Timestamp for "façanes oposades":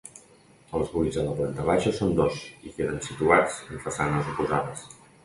3.85-4.89